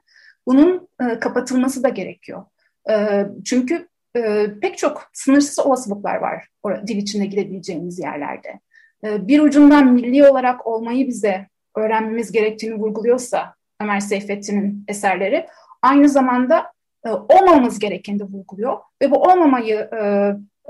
Bunun 0.47 0.87
e, 1.01 1.19
kapatılması 1.19 1.83
da 1.83 1.89
gerekiyor. 1.89 2.45
E, 2.89 3.25
çünkü 3.45 3.87
e, 4.17 4.45
pek 4.61 4.77
çok 4.77 5.09
sınırsız 5.13 5.59
olasılıklar 5.59 6.15
var 6.15 6.47
dil 6.87 6.97
içinde 6.97 7.25
gidebileceğimiz 7.25 7.99
yerlerde. 7.99 8.59
Ee, 9.03 9.27
bir 9.27 9.39
ucundan 9.39 9.93
milli 9.93 10.27
olarak 10.27 10.67
olmayı 10.67 11.07
bize 11.07 11.47
öğrenmemiz 11.75 12.31
gerektiğini 12.31 12.75
vurguluyorsa 12.75 13.55
Ömer 13.81 13.99
Seyfettin'in 13.99 14.83
eserleri 14.87 15.47
aynı 15.81 16.09
zamanda 16.09 16.71
e, 17.05 17.09
olmamamız 17.09 17.79
gerekeni 17.79 18.19
de 18.19 18.23
vurguluyor 18.23 18.77
ve 19.01 19.11
bu 19.11 19.21
olmamayı 19.21 19.75
e, 19.75 19.97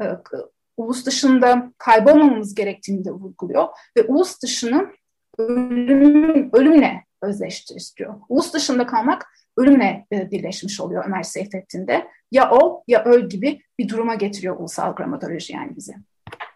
e, 0.03 0.05
ulus 0.77 1.05
dışında 1.05 1.71
kaybolmamamız 1.77 2.55
gerektiğini 2.55 3.05
de 3.05 3.11
vurguluyor 3.11 3.67
ve 3.97 4.03
ulus 4.03 4.41
dışını 4.43 4.87
ölümün, 5.37 6.49
ölümle 6.53 7.03
özleştiriyor. 7.21 8.15
Ulus 8.29 8.53
dışında 8.53 8.85
kalmak 8.85 9.27
ölümle 9.57 10.05
birleşmiş 10.11 10.81
oluyor 10.81 11.05
Ömer 11.05 11.23
Seyfettin'de. 11.23 12.07
Ya 12.31 12.51
ol 12.51 12.81
ya 12.87 13.03
öl 13.03 13.29
gibi 13.29 13.61
bir 13.79 13.89
duruma 13.89 14.15
getiriyor 14.15 14.59
ulusal 14.59 14.95
gramatoloji 14.95 15.53
yani 15.53 15.75
bizi 15.75 15.95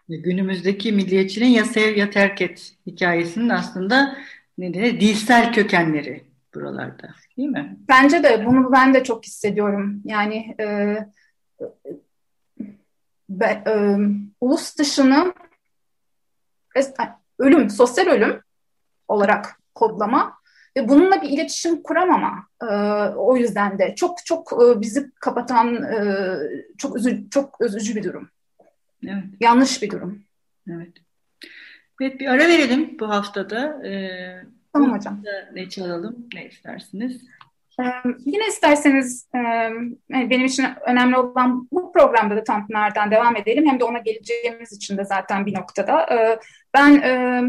günümüzdeki 0.08 0.92
milliyetçinin 0.92 1.46
ya 1.46 1.64
sev 1.64 1.96
ya 1.96 2.10
terk 2.10 2.42
et 2.42 2.72
hikayesinin 2.86 3.48
aslında 3.48 4.16
ne 4.58 4.74
diye 4.74 5.00
dilsel 5.00 5.52
kökenleri 5.52 6.24
buralarda 6.54 7.14
değil 7.36 7.48
mi? 7.48 7.76
Bence 7.88 8.22
de 8.22 8.46
bunu 8.46 8.72
ben 8.72 8.94
de 8.94 9.04
çok 9.04 9.24
hissediyorum. 9.24 10.02
Yani 10.04 10.56
e, 10.60 10.96
be, 13.28 13.62
e, 13.66 13.96
ulus 14.40 14.78
dışını 14.78 15.34
ölüm, 17.38 17.70
sosyal 17.70 18.06
ölüm 18.06 18.40
olarak 19.08 19.60
kodlama 19.74 20.38
ve 20.76 20.88
bununla 20.88 21.22
bir 21.22 21.28
iletişim 21.28 21.82
kuramama. 21.82 22.46
E, 22.62 22.66
o 23.16 23.36
yüzden 23.36 23.78
de 23.78 23.94
çok 23.94 24.26
çok 24.26 24.52
e, 24.52 24.80
bizi 24.80 25.10
kapatan 25.14 25.82
e, 25.82 26.36
çok 26.78 26.96
üzü, 26.96 27.30
çok 27.30 27.56
üzücü 27.60 27.96
bir 27.96 28.02
durum. 28.02 28.30
Evet. 29.04 29.24
Yanlış 29.40 29.82
bir 29.82 29.90
durum. 29.90 30.22
Evet. 30.70 30.92
Evet 32.00 32.20
bir 32.20 32.26
ara 32.26 32.48
verelim 32.48 32.96
bu 33.00 33.08
haftada. 33.08 33.86
Ee, 33.86 34.42
tamam 34.72 34.96
hocam. 34.98 35.22
Ne 35.54 35.68
çalalım? 35.68 36.28
Ne 36.34 36.46
istersiniz? 36.46 37.22
Ee, 37.80 37.84
yine 38.24 38.48
isterseniz 38.48 39.28
e, 39.34 39.38
benim 40.10 40.46
için 40.46 40.66
önemli 40.86 41.16
olan 41.16 41.68
bu 41.72 41.92
programda 41.92 42.36
da 42.36 42.44
Tanpınar'dan 42.44 43.10
devam 43.10 43.36
edelim. 43.36 43.66
Hem 43.66 43.80
de 43.80 43.84
ona 43.84 43.98
geleceğimiz 43.98 44.72
için 44.72 44.96
de 44.98 45.04
zaten 45.04 45.46
bir 45.46 45.54
noktada. 45.54 46.06
Ee, 46.14 46.38
ben 46.74 46.94
e, 46.94 47.42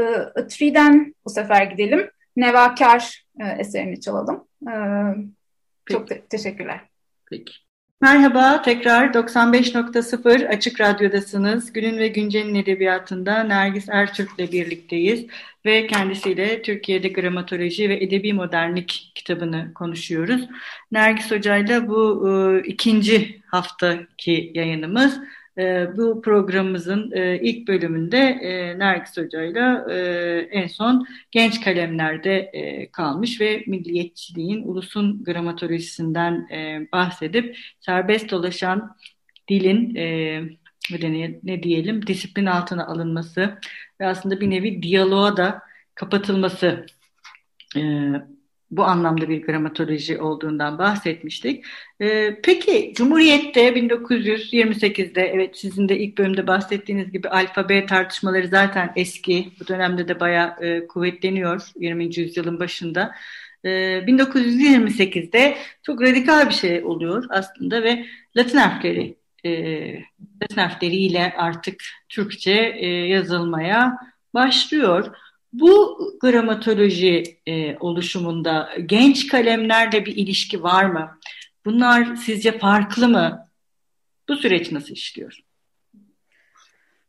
e, 0.00 0.46
Tri'den 0.46 1.14
bu 1.24 1.30
sefer 1.30 1.62
gidelim. 1.62 2.10
Nevakar 2.36 3.24
e, 3.40 3.44
eserini 3.48 4.00
çalalım. 4.00 4.48
Ee, 4.70 4.74
çok 5.92 6.08
te- 6.08 6.26
teşekkürler. 6.26 6.80
Peki. 7.30 7.52
Merhaba, 8.00 8.62
tekrar 8.62 9.14
95.0 9.14 10.48
Açık 10.48 10.80
Radyo'dasınız. 10.80 11.72
Günün 11.72 11.98
ve 11.98 12.08
Güncel'in 12.08 12.54
edebiyatında 12.54 13.44
Nergis 13.44 13.88
Ertürk'le 13.88 14.52
birlikteyiz 14.52 15.26
ve 15.66 15.86
kendisiyle 15.86 16.62
Türkiye'de 16.62 17.08
Gramatoloji 17.08 17.88
ve 17.88 18.04
Edebi 18.04 18.32
Modernlik 18.32 19.12
kitabını 19.14 19.74
konuşuyoruz. 19.74 20.48
Nergis 20.92 21.30
Hoca'yla 21.30 21.88
bu 21.88 22.28
e, 22.28 22.62
ikinci 22.66 23.42
haftaki 23.46 24.52
yayınımız. 24.54 25.20
E, 25.58 25.88
bu 25.96 26.22
programımızın 26.22 27.12
e, 27.12 27.40
ilk 27.40 27.68
bölümünde 27.68 28.18
e, 28.18 28.78
Nergis 28.78 29.16
Hoca'yla 29.16 29.86
e, 29.90 29.98
en 30.50 30.66
son 30.66 31.06
genç 31.30 31.60
kalemlerde 31.60 32.36
e, 32.36 32.90
kalmış 32.90 33.40
ve 33.40 33.64
milliyetçiliğin 33.66 34.62
ulusun 34.62 35.24
gramatolojisinden 35.24 36.48
e, 36.50 36.88
bahsedip 36.92 37.56
serbest 37.80 38.30
dolaşan 38.30 38.96
dilin 39.48 39.94
e, 39.94 40.40
ne, 40.90 41.40
ne 41.42 41.62
diyelim 41.62 42.06
disiplin 42.06 42.46
altına 42.46 42.86
alınması 42.86 43.58
ve 44.00 44.06
aslında 44.06 44.40
bir 44.40 44.50
nevi 44.50 44.82
diyaloğa 44.82 45.36
da 45.36 45.62
kapatılması 45.94 46.86
e, 47.76 47.80
bu 48.76 48.84
anlamda 48.84 49.28
bir 49.28 49.42
gramatoloji 49.42 50.20
olduğundan 50.20 50.78
bahsetmiştik. 50.78 51.64
Ee, 52.00 52.40
peki 52.42 52.92
Cumhuriyet'te 52.96 53.68
1928'de 53.68 55.20
evet 55.20 55.58
sizin 55.58 55.88
de 55.88 55.98
ilk 55.98 56.18
bölümde 56.18 56.46
bahsettiğiniz 56.46 57.12
gibi 57.12 57.28
alfabe 57.28 57.86
tartışmaları 57.86 58.48
zaten 58.48 58.92
eski. 58.96 59.52
Bu 59.60 59.68
dönemde 59.68 60.08
de 60.08 60.20
bayağı 60.20 60.56
e, 60.60 60.86
kuvvetleniyor 60.86 61.62
20. 61.76 62.18
yüzyılın 62.18 62.60
başında. 62.60 63.14
Ee, 63.64 63.68
1928'de 64.06 65.56
çok 65.82 66.02
radikal 66.02 66.48
bir 66.48 66.54
şey 66.54 66.84
oluyor 66.84 67.24
aslında 67.30 67.82
ve 67.82 68.06
Latin 68.36 68.58
harfleri 68.58 69.16
e, 69.44 69.50
Latin 70.42 70.56
harfleriyle 70.56 71.34
artık 71.36 71.82
Türkçe 72.08 72.76
e, 72.78 72.86
yazılmaya 72.86 73.98
başlıyor. 74.34 75.16
Bu 75.60 75.98
gramatoloji 76.20 77.38
e, 77.46 77.76
oluşumunda 77.78 78.68
genç 78.86 79.28
kalemlerle 79.28 80.06
bir 80.06 80.16
ilişki 80.16 80.62
var 80.62 80.84
mı? 80.84 81.18
Bunlar 81.64 82.16
sizce 82.16 82.58
farklı 82.58 83.08
mı? 83.08 83.48
Bu 84.28 84.36
süreç 84.36 84.72
nasıl 84.72 84.94
işliyor? 84.94 85.38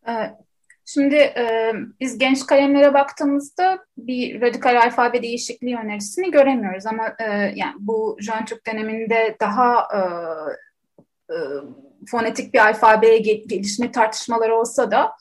Ee, 0.08 0.12
Şimdi 0.90 1.16
e, 1.16 1.74
biz 2.00 2.18
genç 2.18 2.46
kalemlere 2.46 2.94
baktığımızda 2.94 3.86
bir 3.98 4.42
radikal 4.42 4.82
alfabe 4.82 5.22
değişikliği 5.24 5.78
önerisini 5.78 6.32
göremiyoruz 6.32 6.86
ama 6.86 7.16
e, 7.20 7.54
yani 7.56 7.76
bu 7.80 8.18
Jön 8.20 8.46
Türk 8.46 8.68
döneminde 8.68 9.38
daha 9.40 9.88
e, 9.94 10.00
e, 11.34 11.38
fonetik 12.12 12.54
bir 12.54 12.60
alfabeye 12.60 13.18
gelişme 13.18 13.92
tartışmaları 13.92 14.56
olsa 14.56 14.92
da 14.92 15.12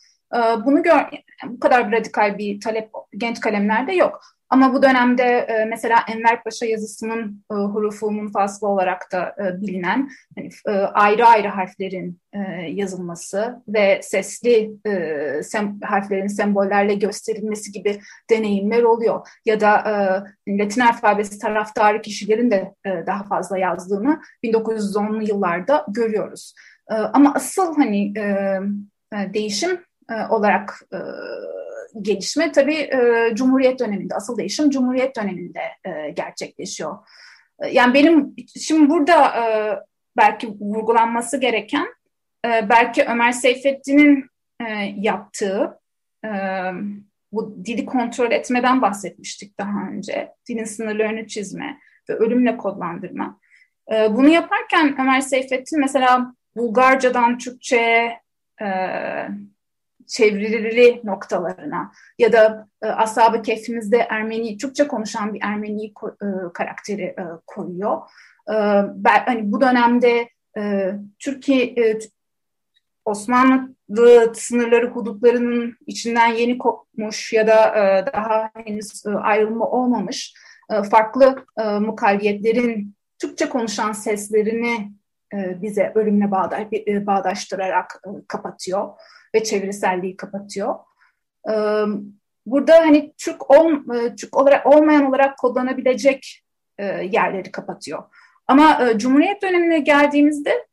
bunu 0.66 0.83
gör, 0.83 1.00
bu 1.47 1.61
kadar 1.61 1.92
radikal 1.92 2.38
bir 2.38 2.61
talep 2.61 2.90
genç 3.18 3.40
kalemlerde 3.40 3.92
yok. 3.92 4.21
Ama 4.50 4.75
bu 4.75 4.83
dönemde 4.83 5.23
e, 5.23 5.64
mesela 5.64 5.99
Enver 6.09 6.42
Paşa 6.42 6.66
yazısının 6.66 7.45
e, 7.50 7.54
hurufu 7.54 8.11
munfaslı 8.11 8.68
olarak 8.68 9.12
da 9.12 9.35
e, 9.38 9.61
bilinen 9.61 10.11
hani, 10.37 10.50
ayrı 10.95 11.26
ayrı 11.26 11.49
harflerin 11.49 12.21
yazılması 12.68 13.62
ve 13.68 14.00
sesli 14.02 14.71
harflerin 15.83 16.26
sembollerle 16.26 16.95
gösterilmesi 16.95 17.73
gibi 17.73 18.00
deneyimler 18.30 18.83
oluyor. 18.83 19.28
Ya 19.45 19.61
da 19.61 19.85
Latin 20.49 20.80
alfabesi 20.80 21.38
taraftarı 21.38 22.02
kişilerin 22.02 22.50
de 22.50 22.75
daha 23.06 23.25
fazla 23.25 23.59
yazdığını 23.59 24.21
1910'lu 24.45 25.23
yıllarda 25.23 25.87
görüyoruz. 25.88 26.54
Ama 26.88 27.35
asıl 27.35 27.76
hani 27.76 28.14
değişim 29.12 29.86
olarak 30.31 30.83
e, 30.93 30.99
gelişme 32.03 32.53
tabii 32.53 32.77
e, 32.77 33.31
Cumhuriyet 33.35 33.81
döneminde, 33.81 34.15
asıl 34.15 34.39
değişim 34.39 34.71
Cumhuriyet 34.71 35.17
döneminde 35.17 35.61
e, 35.85 36.11
gerçekleşiyor. 36.11 36.97
E, 37.61 37.69
yani 37.69 37.95
benim 37.95 38.35
şimdi 38.61 38.91
burada 38.91 39.27
e, 39.27 39.45
belki 40.17 40.49
vurgulanması 40.49 41.41
gereken 41.41 41.87
e, 42.47 42.69
belki 42.69 43.05
Ömer 43.05 43.33
Seyfettin'in 43.33 44.25
e, 44.61 44.95
yaptığı 44.97 45.81
e, 46.25 46.31
bu 47.33 47.65
dili 47.65 47.87
kontrol 47.87 48.31
etmeden 48.31 48.83
bahsetmiştik 48.83 49.59
daha 49.59 49.89
önce. 49.91 50.33
Dilin 50.49 50.65
sınırlarını 50.65 51.27
çizme 51.27 51.79
ve 52.11 52.15
ölümle 52.15 52.57
kodlandırma. 52.57 53.41
E, 53.93 54.17
bunu 54.17 54.29
yaparken 54.29 54.97
Ömer 55.01 55.21
Seyfettin 55.21 55.81
mesela 55.81 56.35
Bulgarcadan 56.57 57.39
Türkçe'ye 57.39 58.21
e, 58.63 58.67
çevrili 60.07 61.01
noktalarına 61.05 61.93
ya 62.19 62.33
da 62.33 62.69
e, 62.83 62.87
Ashab-ı 62.87 63.43
Ermeni, 64.11 64.59
Türkçe 64.59 64.89
konuşan 64.89 65.35
bir 65.35 65.41
Ermeni 65.43 65.87
e, 65.87 66.27
karakteri 66.55 67.03
e, 67.03 67.25
koyuyor. 67.47 67.97
E, 68.49 68.55
ben, 68.95 69.25
hani 69.27 69.53
bu 69.53 69.61
dönemde 69.61 70.29
e, 70.59 70.93
Türkiye 71.19 71.65
e, 71.65 71.99
Osmanlı 73.05 73.75
sınırları 74.35 74.87
hudutlarının 74.87 75.77
içinden 75.87 76.27
yeni 76.27 76.59
kopmuş 76.59 77.33
ya 77.33 77.47
da 77.47 77.77
e, 77.77 78.07
daha 78.13 78.51
henüz 78.55 79.07
e, 79.07 79.11
ayrılma 79.11 79.71
olmamış 79.71 80.35
e, 80.71 80.83
farklı 80.83 81.47
e, 81.59 81.65
mukalliyetlerin 81.65 82.97
Türkçe 83.19 83.49
konuşan 83.49 83.93
seslerini 83.93 84.93
e, 85.35 85.63
bize 85.63 85.93
ölümle 85.95 86.31
e, 86.87 87.07
bağdaştırarak 87.07 88.03
e, 88.07 88.11
kapatıyor 88.29 88.89
ve 89.37 89.45
çeviriselliği 89.45 90.16
kapatıyor. 90.16 90.75
Burada 92.47 92.75
hani 92.78 93.14
Türk, 93.19 93.50
ol, 93.50 93.73
Türk 94.21 94.37
olarak 94.37 94.66
olmayan 94.66 95.05
olarak 95.05 95.38
kodlanabilecek 95.38 96.43
yerleri 97.11 97.52
kapatıyor. 97.52 98.02
Ama 98.47 98.81
Cumhuriyet 98.97 99.43
dönemine 99.43 99.78
geldiğimizde 99.78 100.66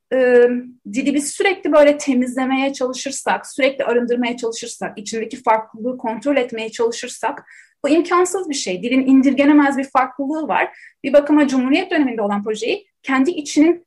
dili 0.94 1.14
biz 1.14 1.32
sürekli 1.32 1.72
böyle 1.72 1.98
temizlemeye 1.98 2.74
çalışırsak, 2.74 3.48
sürekli 3.48 3.86
arındırmaya 3.86 4.38
çalışırsak, 4.38 4.98
içindeki 4.98 5.44
farklılığı 5.44 5.98
kontrol 5.98 6.38
etmeye 6.38 6.70
çalışırsak 6.72 7.46
bu 7.86 7.90
imkansız 7.90 8.50
bir 8.50 8.56
şey. 8.56 8.84
Dilin 8.84 9.08
indirgenemez 9.08 9.78
bir 9.78 9.84
farklılığı 9.84 10.48
var. 10.48 10.78
Bir 11.04 11.14
bakıma 11.14 11.48
Cumhuriyet 11.48 11.92
döneminde 11.92 12.22
olan 12.22 12.44
projeyi 12.44 12.88
kendi 13.02 13.32
içinin 13.32 13.86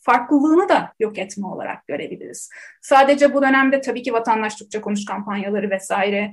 farklılığını 0.00 0.68
da 0.68 0.92
yok 1.00 1.18
etme 1.18 1.46
olarak 1.46 1.86
görebiliriz. 1.86 2.50
Sadece 2.82 3.34
bu 3.34 3.42
dönemde 3.42 3.80
tabii 3.80 4.02
ki 4.02 4.12
vatandaş 4.12 4.56
Türkçe 4.56 4.80
konuş 4.80 5.04
kampanyaları 5.04 5.70
vesaire, 5.70 6.32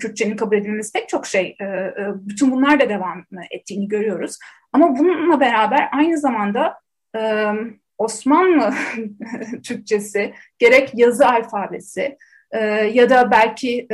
Kürtçenin 0.00 0.36
kabul 0.36 0.56
edilmesi 0.56 0.92
pek 0.92 1.08
çok 1.08 1.26
şey, 1.26 1.56
bütün 2.10 2.50
bunlar 2.50 2.80
da 2.80 2.88
devam 2.88 3.24
ettiğini 3.50 3.88
görüyoruz. 3.88 4.38
Ama 4.72 4.96
bununla 4.98 5.40
beraber 5.40 5.88
aynı 5.92 6.18
zamanda 6.18 6.74
Osmanlı 7.98 8.74
Türkçesi, 9.64 10.34
gerek 10.58 10.90
yazı 10.94 11.26
alfabesi 11.26 12.16
ya 12.92 13.10
da 13.10 13.30
belki 13.30 13.88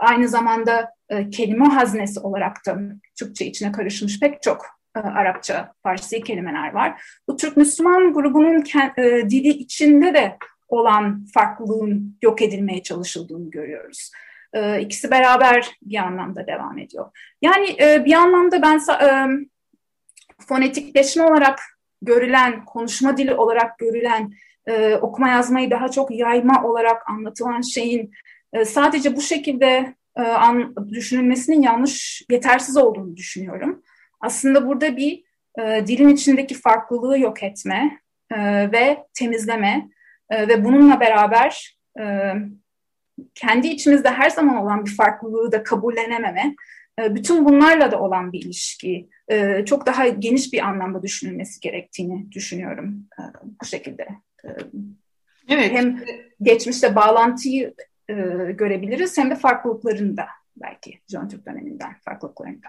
aynı 0.00 0.28
zamanda 0.28 0.90
kelime 1.32 1.66
haznesi 1.66 2.20
olarak 2.20 2.56
da 2.66 2.78
Türkçe 3.18 3.46
içine 3.46 3.72
karışmış 3.72 4.20
pek 4.20 4.42
çok 4.42 4.66
Arapça, 4.94 5.72
Farsi 5.82 6.22
kelimeler 6.22 6.72
var. 6.72 7.02
Bu 7.28 7.36
Türk 7.36 7.56
Müslüman 7.56 8.12
grubunun 8.12 8.64
e, 8.96 9.30
dili 9.30 9.48
içinde 9.48 10.14
de 10.14 10.38
olan 10.68 11.26
farklılığın 11.34 12.18
yok 12.22 12.42
edilmeye 12.42 12.82
çalışıldığını 12.82 13.50
görüyoruz. 13.50 14.10
E, 14.52 14.80
ikisi 14.80 15.10
beraber 15.10 15.70
bir 15.82 15.96
anlamda 15.96 16.46
devam 16.46 16.78
ediyor. 16.78 17.10
Yani 17.42 17.76
e, 17.80 18.04
bir 18.04 18.12
anlamda 18.12 18.62
ben 18.62 18.80
e, 19.02 19.08
fonetikleşme 20.48 21.24
olarak 21.24 21.60
görülen, 22.02 22.64
konuşma 22.64 23.16
dili 23.16 23.34
olarak 23.34 23.78
görülen, 23.78 24.32
e, 24.66 24.94
okuma 24.94 25.28
yazmayı 25.28 25.70
daha 25.70 25.88
çok 25.88 26.10
yayma 26.10 26.64
olarak 26.64 27.10
anlatılan 27.10 27.60
şeyin 27.60 28.10
e, 28.52 28.64
sadece 28.64 29.16
bu 29.16 29.20
şekilde 29.20 29.94
e, 30.18 30.22
düşünülmesinin 30.92 31.62
yanlış, 31.62 32.22
yetersiz 32.30 32.76
olduğunu 32.76 33.16
düşünüyorum 33.16 33.82
aslında 34.24 34.66
burada 34.66 34.96
bir 34.96 35.24
e, 35.58 35.86
dilin 35.86 36.08
içindeki 36.08 36.54
farklılığı 36.54 37.18
yok 37.18 37.42
etme 37.42 37.98
e, 38.30 38.72
ve 38.72 39.06
temizleme 39.14 39.88
e, 40.30 40.48
ve 40.48 40.64
bununla 40.64 41.00
beraber 41.00 41.78
e, 42.00 42.32
kendi 43.34 43.68
içimizde 43.68 44.10
her 44.10 44.30
zaman 44.30 44.56
olan 44.56 44.86
bir 44.86 44.96
farklılığı 44.96 45.52
da 45.52 45.62
kabullenememe, 45.62 46.54
e, 47.00 47.14
bütün 47.14 47.44
bunlarla 47.44 47.92
da 47.92 48.00
olan 48.00 48.32
bir 48.32 48.42
ilişki 48.42 49.08
e, 49.28 49.64
çok 49.64 49.86
daha 49.86 50.08
geniş 50.08 50.52
bir 50.52 50.60
anlamda 50.68 51.02
düşünülmesi 51.02 51.60
gerektiğini 51.60 52.32
düşünüyorum 52.32 53.06
e, 53.18 53.22
bu 53.62 53.64
şekilde. 53.66 54.08
E, 54.44 54.48
evet. 55.48 55.72
Hem 55.72 56.00
geçmişte 56.42 56.94
bağlantıyı 56.94 57.74
e, 58.08 58.14
görebiliriz 58.52 59.18
hem 59.18 59.30
de 59.30 59.34
farklılıklarını 59.34 60.16
da 60.16 60.26
belki 60.56 61.00
John 61.08 61.28
Türk 61.28 61.46
döneminden 61.46 61.94
farklılıklarını 62.04 62.62
da. 62.62 62.68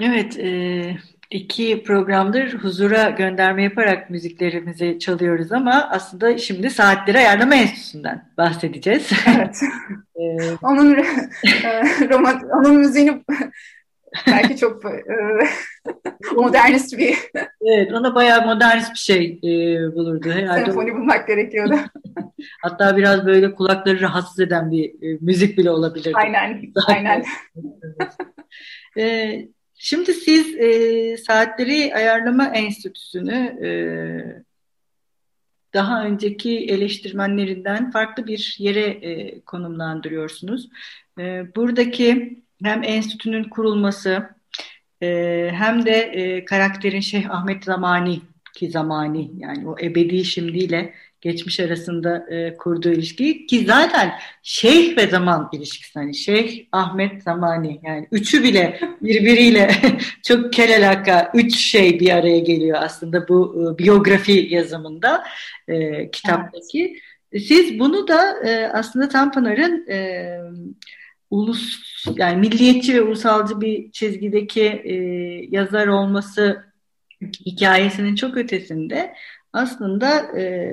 Evet, 0.00 0.38
e, 0.38 0.96
iki 1.30 1.82
programdır 1.82 2.54
huzura 2.54 3.10
gönderme 3.10 3.62
yaparak 3.62 4.10
müziklerimizi 4.10 4.98
çalıyoruz 4.98 5.52
ama 5.52 5.88
aslında 5.90 6.38
şimdi 6.38 6.70
Saatleri 6.70 7.18
Ayarlama 7.18 7.54
Enstitüsü'nden 7.54 8.28
bahsedeceğiz. 8.38 9.10
Evet. 9.36 9.60
ee, 10.16 10.50
onun 10.62 10.94
e, 11.64 11.82
roman, 12.10 12.42
onun 12.60 12.76
müziğini 12.76 13.24
belki 14.26 14.56
çok 14.56 14.84
e, 14.84 15.04
modernist 16.36 16.98
bir... 16.98 17.18
evet, 17.60 17.92
ona 17.92 18.14
bayağı 18.14 18.46
modernist 18.46 18.92
bir 18.92 18.98
şey 18.98 19.40
e, 19.44 19.48
bulurdu 19.94 20.30
herhalde. 20.30 20.64
Senfoni 20.64 20.94
bulmak 20.94 21.28
gerekiyordu. 21.28 21.74
Hatta 22.62 22.96
biraz 22.96 23.26
böyle 23.26 23.54
kulakları 23.54 24.00
rahatsız 24.00 24.40
eden 24.40 24.70
bir 24.70 24.84
e, 24.84 25.18
müzik 25.20 25.58
bile 25.58 25.70
olabilir. 25.70 26.12
Aynen, 26.16 26.62
aynen. 26.88 27.24
e, 28.98 29.34
Şimdi 29.86 30.14
siz 30.14 30.54
e, 30.54 31.16
Saatleri 31.16 31.94
Ayarlama 31.94 32.46
Enstitüsü'nü 32.46 33.58
e, 33.62 33.68
daha 35.74 36.04
önceki 36.04 36.58
eleştirmenlerinden 36.58 37.90
farklı 37.90 38.26
bir 38.26 38.56
yere 38.58 38.80
e, 38.80 39.40
konumlandırıyorsunuz. 39.40 40.68
E, 41.18 41.54
buradaki 41.56 42.38
hem 42.62 42.82
enstitünün 42.82 43.44
kurulması 43.44 44.28
e, 45.02 45.50
hem 45.54 45.86
de 45.86 45.96
e, 45.96 46.44
karakterin 46.44 47.00
Şeyh 47.00 47.30
Ahmet 47.30 47.64
Zamani 47.64 48.20
ki 48.54 48.70
Zamani 48.70 49.30
yani 49.38 49.68
o 49.68 49.76
ebedi 49.78 50.24
şimdiyle 50.24 50.94
geçmiş 51.24 51.60
arasında 51.60 52.26
e, 52.30 52.56
kurduğu 52.56 52.92
ilişki 52.92 53.46
ki 53.46 53.64
zaten 53.64 54.12
şeyh 54.42 54.96
ve 54.96 55.06
zaman 55.06 55.48
ilişkisi 55.52 55.98
hani 55.98 56.14
şeyh 56.14 56.66
Ahmet 56.72 57.22
Zamani 57.22 57.80
yani 57.82 58.08
üçü 58.12 58.42
bile 58.42 58.80
birbiriyle 59.02 59.70
çok 60.22 60.52
kelelaka 60.52 61.30
üç 61.34 61.56
şey 61.56 62.00
bir 62.00 62.10
araya 62.10 62.38
geliyor 62.38 62.78
aslında 62.80 63.28
bu 63.28 63.56
e, 63.74 63.78
biyografi 63.78 64.46
yazımında 64.50 65.24
e, 65.68 66.10
kitaptaki. 66.10 67.00
Evet. 67.32 67.42
Siz 67.44 67.78
bunu 67.78 68.08
da 68.08 68.48
e, 68.48 68.68
aslında 68.68 69.08
Tanpınar'ın 69.08 69.86
e, 69.88 70.28
ulus 71.30 71.80
yani 72.16 72.36
milliyetçi 72.36 72.94
ve 72.94 73.02
ulusalcı 73.02 73.60
bir 73.60 73.90
çizgideki 73.90 74.64
e, 74.64 74.94
yazar 75.50 75.86
olması 75.86 76.64
hikayesinin 77.46 78.14
çok 78.14 78.36
ötesinde 78.36 79.14
aslında 79.52 80.38
e, 80.38 80.72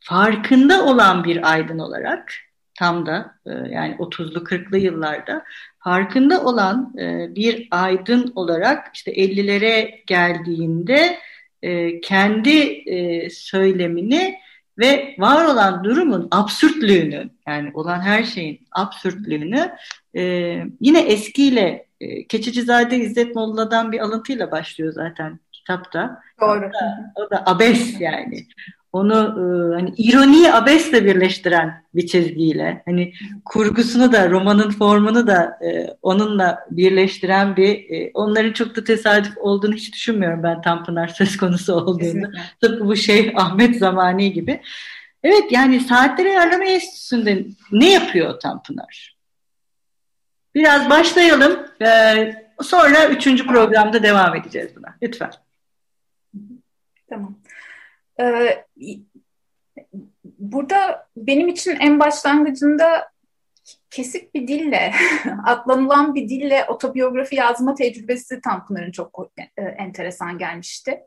farkında 0.00 0.84
olan 0.86 1.24
bir 1.24 1.52
aydın 1.52 1.78
olarak 1.78 2.32
tam 2.74 3.06
da 3.06 3.34
e, 3.46 3.50
yani 3.50 3.94
30'lu 3.94 4.38
40'lı 4.38 4.78
yıllarda 4.78 5.44
farkında 5.78 6.44
olan 6.44 6.94
e, 6.98 7.34
bir 7.34 7.68
aydın 7.70 8.32
olarak 8.34 8.90
işte 8.94 9.12
50'lere 9.12 10.04
geldiğinde 10.06 11.18
e, 11.62 12.00
kendi 12.00 12.84
söylemini 13.30 14.38
ve 14.78 15.14
var 15.18 15.44
olan 15.44 15.84
durumun 15.84 16.28
absürtlüğünü 16.30 17.30
yani 17.46 17.70
olan 17.74 18.00
her 18.00 18.24
şeyin 18.24 18.60
absürtlüğünü 18.72 19.72
yine 20.80 21.00
eskiyle 21.00 21.86
e, 22.00 22.26
Keçicizade 22.26 22.96
İzzet 22.96 23.34
Molla'dan 23.34 23.92
bir 23.92 23.98
alıntıyla 23.98 24.50
başlıyor 24.50 24.92
zaten 24.92 25.40
kitapta. 25.60 26.22
Doğru. 26.40 26.58
O 26.58 26.72
da, 26.72 27.12
o 27.14 27.30
da 27.30 27.42
abes 27.46 28.00
yani 28.00 28.46
onu 28.92 29.14
e, 29.14 29.74
hani 29.74 29.94
ironiyi 29.96 30.52
abesle 30.52 31.04
birleştiren 31.04 31.84
bir 31.94 32.06
çizgiyle 32.06 32.82
hani 32.84 33.12
kurgusunu 33.44 34.12
da 34.12 34.30
romanın 34.30 34.70
formunu 34.70 35.26
da 35.26 35.58
e, 35.64 35.96
onunla 36.02 36.58
birleştiren 36.70 37.56
bir 37.56 37.90
e, 37.90 38.10
onların 38.14 38.52
çok 38.52 38.76
da 38.76 38.84
tesadüf 38.84 39.38
olduğunu 39.38 39.74
hiç 39.74 39.94
düşünmüyorum 39.94 40.42
ben 40.42 40.60
Tanpınar 40.62 41.08
söz 41.08 41.36
konusu 41.36 41.74
olduğunda. 41.74 42.30
Tıpkı 42.60 42.86
bu 42.86 42.96
şey 42.96 43.32
Ahmet 43.36 43.78
Zamani 43.78 44.32
gibi. 44.32 44.60
Evet 45.22 45.44
yani 45.52 45.80
Saatleri 45.80 46.28
Ayarlama 46.28 46.64
Enstitüsü'nde 46.64 47.44
ne 47.72 47.92
yapıyor 47.92 48.40
Tanpınar? 48.40 49.16
Biraz 50.54 50.90
başlayalım. 50.90 51.66
Ee, 51.82 52.34
sonra 52.62 53.08
üçüncü 53.08 53.46
programda 53.46 54.02
devam 54.02 54.36
edeceğiz 54.36 54.70
buna. 54.76 54.94
Lütfen. 55.02 55.30
Tamam. 57.10 57.38
Ee, 58.20 58.64
burada 60.24 61.08
benim 61.16 61.48
için 61.48 61.76
en 61.76 62.00
başlangıcında 62.00 63.10
kesik 63.90 64.34
bir 64.34 64.48
dille, 64.48 64.92
atlanılan 65.46 66.14
bir 66.14 66.28
dille 66.28 66.64
otobiyografi 66.68 67.36
yazma 67.36 67.74
tecrübesi 67.74 68.40
Tanpınar'ın 68.40 68.90
çok 68.90 69.28
e, 69.56 69.62
enteresan 69.62 70.38
gelmişti. 70.38 71.00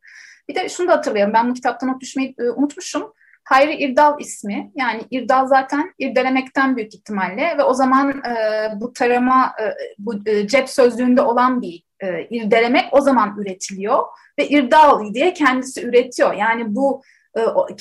Bir 0.50 0.56
de 0.56 0.70
şunu 0.70 0.88
da 0.88 0.94
hatırlayalım, 0.94 1.34
ben 1.34 1.50
bu 1.50 1.54
kitaptan 1.54 1.90
not 1.90 2.02
düşmeyi 2.02 2.36
e, 2.40 2.44
unutmuşum. 2.44 3.14
Hayri 3.44 3.76
İrdal 3.76 4.20
ismi, 4.20 4.72
yani 4.76 5.02
İrdal 5.12 5.48
zaten 5.48 5.94
irdelemekten 6.00 6.78
büyük 6.78 6.96
ihtimalle 6.96 7.58
ve 7.58 7.64
o 7.64 7.74
zaman 7.74 8.10
e, 8.10 8.36
bu 8.76 8.94
tarama, 8.94 9.54
e, 9.62 9.64
bu 9.98 10.14
e, 10.26 10.48
cep 10.48 10.70
sözlüğünde 10.70 11.22
olan 11.22 11.62
bir 11.62 11.84
e, 12.00 12.28
irdelemek 12.30 12.86
o 12.92 13.02
zaman 13.02 13.36
üretiliyor 13.38 14.04
ve 14.40 14.48
irdal 14.48 15.14
diye 15.14 15.34
kendisi 15.34 15.86
üretiyor. 15.86 16.34
Yani 16.34 16.76
bu 16.76 17.02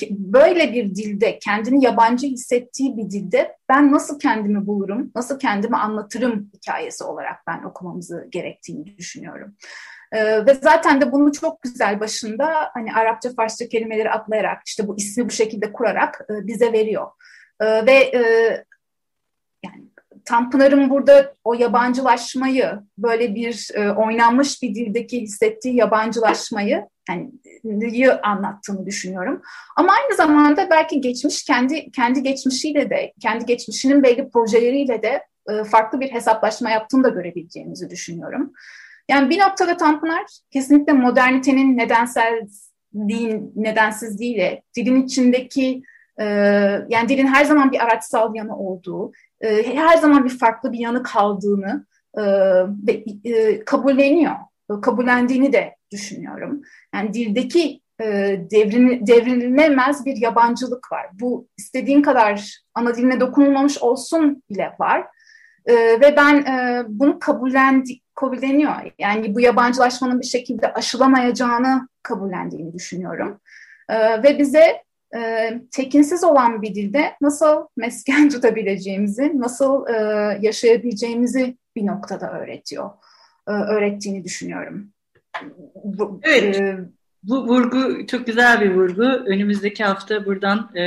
böyle 0.09 0.73
bir 0.73 0.95
dilde 0.95 1.39
kendini 1.39 1.85
yabancı 1.85 2.27
hissettiği 2.27 2.97
bir 2.97 3.11
dilde 3.11 3.57
ben 3.69 3.91
nasıl 3.91 4.19
kendimi 4.19 4.67
bulurum, 4.67 5.11
nasıl 5.15 5.39
kendimi 5.39 5.77
anlatırım 5.77 6.51
hikayesi 6.53 7.03
olarak 7.03 7.37
ben 7.47 7.63
okumamızı 7.63 8.27
gerektiğini 8.31 8.97
düşünüyorum. 8.97 9.55
Ee, 10.11 10.45
ve 10.45 10.53
zaten 10.53 11.01
de 11.01 11.11
bunu 11.11 11.31
çok 11.31 11.61
güzel 11.61 11.99
başında 11.99 12.71
hani 12.73 12.93
Arapça 12.93 13.29
Farsça 13.33 13.67
kelimeleri 13.67 14.11
atlayarak 14.11 14.61
işte 14.65 14.87
bu 14.87 14.97
ismi 14.97 15.25
bu 15.25 15.31
şekilde 15.31 15.73
kurarak 15.73 16.21
e, 16.29 16.47
bize 16.47 16.73
veriyor. 16.73 17.07
E, 17.61 17.85
ve 17.85 17.93
e, 17.93 18.21
yani 19.65 19.83
Tanpınar'ın 20.25 20.89
burada 20.89 21.33
o 21.43 21.53
yabancılaşmayı 21.53 22.79
böyle 22.97 23.35
bir 23.35 23.69
e, 23.73 23.91
oynanmış 23.91 24.61
bir 24.61 24.75
dildeki 24.75 25.21
hissettiği 25.21 25.75
yabancılaşmayı 25.75 26.87
yani 27.09 27.31
anlattığını 28.23 28.85
düşünüyorum. 28.85 29.41
Ama 29.75 29.93
aynı 29.93 30.15
zamanda 30.15 30.69
belki 30.69 31.01
geçmiş 31.01 31.43
kendi 31.43 31.91
kendi 31.91 32.23
geçmişiyle 32.23 32.89
de 32.89 33.13
kendi 33.21 33.45
geçmişinin 33.45 34.03
belli 34.03 34.29
projeleriyle 34.29 35.03
de 35.03 35.23
e, 35.49 35.63
farklı 35.63 35.99
bir 35.99 36.11
hesaplaşma 36.11 36.69
yaptığını 36.69 37.03
da 37.03 37.09
görebileceğimizi 37.09 37.89
düşünüyorum. 37.89 38.53
Yani 39.09 39.29
bir 39.29 39.39
noktada 39.39 39.77
Tanpınar 39.77 40.25
kesinlikle 40.51 40.93
modernitenin 40.93 41.77
nedensel 41.77 42.47
din, 42.95 43.51
nedensizliğiyle 43.55 44.61
dilin 44.75 45.03
içindeki 45.03 45.81
e, 46.19 46.25
yani 46.89 47.09
dilin 47.09 47.27
her 47.27 47.45
zaman 47.45 47.71
bir 47.71 47.83
araçsal 47.83 48.35
yanı 48.35 48.57
olduğu, 48.57 49.11
e, 49.43 49.75
her 49.75 49.97
zaman 49.97 50.25
bir 50.25 50.37
farklı 50.37 50.71
bir 50.71 50.79
yanı 50.79 51.03
kaldığını 51.03 51.85
e, 52.17 52.23
ve 52.87 53.03
e, 53.23 53.65
kabulleniyor. 53.65 54.35
Kabullendiğini 54.81 55.53
de 55.53 55.75
düşünüyorum. 55.91 56.61
Yani 56.95 57.13
dildeki 57.13 57.81
e, 58.01 58.05
devrin, 58.51 59.07
devrilemez 59.07 60.05
bir 60.05 60.17
yabancılık 60.17 60.91
var. 60.91 61.05
Bu 61.13 61.47
istediğin 61.57 62.01
kadar 62.01 62.59
ana 62.73 62.95
diline 62.95 63.19
dokunulmamış 63.19 63.77
olsun 63.77 64.43
bile 64.49 64.73
var. 64.79 65.07
E, 65.65 65.73
ve 65.75 66.15
ben 66.17 66.35
e, 66.35 66.83
bunu 66.87 67.19
kabullendi, 67.19 67.93
kabulleniyor. 68.15 68.75
Yani 68.99 69.35
bu 69.35 69.39
yabancılaşmanın 69.39 70.21
bir 70.21 70.25
şekilde 70.25 70.73
aşılamayacağını 70.73 71.87
kabullendiğini 72.03 72.73
düşünüyorum. 72.73 73.39
E, 73.89 74.23
ve 74.23 74.39
bize 74.39 74.82
e, 75.15 75.53
tekinsiz 75.71 76.23
olan 76.23 76.61
bir 76.61 76.75
dilde 76.75 77.13
nasıl 77.21 77.67
mesken 77.77 78.29
tutabileceğimizi, 78.33 79.31
nasıl 79.39 79.87
e, 79.87 79.93
yaşayabileceğimizi 80.41 81.57
bir 81.75 81.85
noktada 81.85 82.31
öğretiyor, 82.39 82.89
e, 83.47 83.51
öğrettiğini 83.51 84.23
düşünüyorum. 84.23 84.87
Evet. 86.23 86.61
E, 86.61 86.77
bu 87.23 87.47
vurgu 87.47 88.07
çok 88.07 88.27
güzel 88.27 88.61
bir 88.61 88.71
vurgu. 88.71 89.03
Önümüzdeki 89.03 89.83
hafta 89.83 90.25
buradan 90.25 90.75
e, 90.75 90.81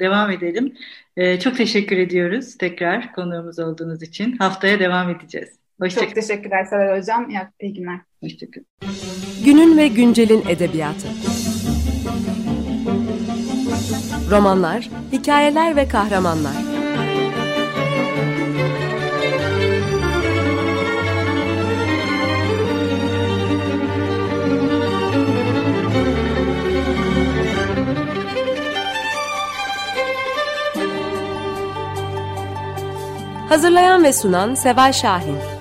devam 0.00 0.30
edelim. 0.30 0.74
E, 1.16 1.40
çok 1.40 1.56
teşekkür 1.56 1.96
ediyoruz 1.96 2.58
tekrar 2.58 3.12
konuğumuz 3.12 3.58
olduğunuz 3.58 4.02
için. 4.02 4.36
Haftaya 4.36 4.80
devam 4.80 5.10
edeceğiz. 5.10 5.48
Hoşçakalın. 5.80 6.06
Çok 6.06 6.14
teşekkürler 6.14 6.64
Sever 6.64 6.98
Hocam. 6.98 7.30
İyi, 7.30 7.40
iyi 7.60 7.74
günler. 7.74 8.00
Hoşçakalın. 8.22 8.66
Günün 9.44 9.76
ve 9.76 9.88
güncelin 9.88 10.44
edebiyatı. 10.48 11.08
Romanlar, 14.30 14.88
hikayeler 15.12 15.76
ve 15.76 15.88
kahramanlar. 15.88 16.52
Hazırlayan 33.48 34.04
ve 34.04 34.12
sunan 34.12 34.54
Seval 34.54 34.92
Şahin. 34.92 35.57